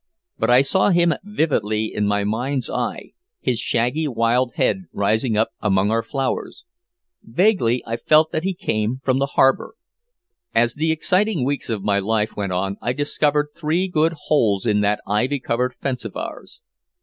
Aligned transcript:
But 0.39 0.49
I 0.49 0.63
saw 0.63 0.89
him 0.89 1.13
vividly 1.21 1.85
in 1.93 2.07
my 2.07 2.23
mind's 2.23 2.71
eye 2.71 3.11
his 3.39 3.59
shaggy 3.59 4.07
wild 4.07 4.53
head 4.55 4.85
rising 4.91 5.37
up 5.37 5.49
among 5.59 5.91
our 5.91 6.01
flowers. 6.01 6.65
Vaguely 7.21 7.83
I 7.85 7.97
felt 7.97 8.31
that 8.31 8.43
he 8.43 8.55
came 8.55 8.97
from 8.97 9.19
the 9.19 9.33
harbor. 9.37 9.75
As 10.55 10.73
the 10.73 10.91
exciting 10.91 11.45
weeks 11.45 11.69
of 11.69 11.83
my 11.83 11.99
life 11.99 12.35
went 12.35 12.51
on 12.51 12.77
I 12.81 12.93
discovered 12.93 13.49
three 13.55 13.87
good 13.87 14.13
holes 14.25 14.65
in 14.65 14.81
that 14.81 15.01
ivy 15.05 15.39
covered 15.39 15.75
fence 15.75 16.03
of 16.03 16.15
ours. 16.17 16.61